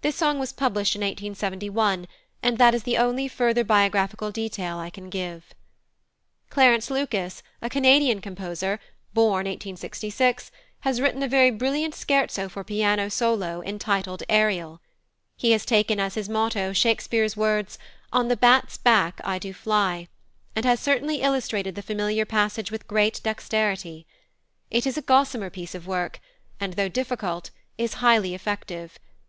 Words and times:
This 0.00 0.16
song 0.16 0.40
was 0.40 0.52
published 0.52 0.96
in 0.96 1.02
1871, 1.02 2.08
and 2.42 2.58
that 2.58 2.74
is 2.74 2.82
the 2.82 2.96
only 2.98 3.28
further 3.28 3.62
biographical 3.62 4.32
detail 4.32 4.78
I 4.78 4.90
can 4.90 5.08
give. 5.08 5.54
+Clarence 6.50 6.90
Lucas+, 6.90 7.44
a 7.62 7.68
Canadian 7.70 8.20
composer 8.20 8.80
(b. 9.14 9.20
1866), 9.20 10.50
has 10.80 11.00
written 11.00 11.22
a 11.22 11.28
very 11.28 11.52
brilliant 11.52 11.94
Scherzo 11.94 12.48
for 12.48 12.64
piano 12.64 13.08
solo, 13.08 13.62
entitled 13.64 14.24
"Ariel." 14.28 14.80
He 15.36 15.52
has 15.52 15.64
taken 15.64 16.00
as 16.00 16.16
his 16.16 16.28
motto 16.28 16.72
Shakespeare's 16.72 17.36
words, 17.36 17.78
"On 18.12 18.26
the 18.26 18.36
bat's 18.36 18.76
back 18.76 19.20
I 19.22 19.38
do 19.38 19.52
fly," 19.52 20.08
and 20.56 20.64
has 20.64 20.80
certainly 20.80 21.20
illustrated 21.20 21.76
the 21.76 21.82
familiar 21.82 22.24
passage 22.26 22.72
with 22.72 22.88
great 22.88 23.20
dexterity. 23.22 24.08
It 24.72 24.88
is 24.88 24.98
a 24.98 25.02
gossamer 25.02 25.50
piece 25.50 25.76
of 25.76 25.86
work, 25.86 26.18
and, 26.58 26.72
though 26.72 26.88
difficult, 26.88 27.50
is 27.78 27.94
highly 28.02 28.34
effective. 28.34 28.98